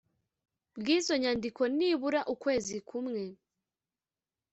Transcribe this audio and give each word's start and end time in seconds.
bw 0.79 0.85
izo 0.97 1.13
nyandiko 1.21 1.61
nibura 1.75 2.21
ukwezi 2.33 2.75
kumwe 2.87 3.23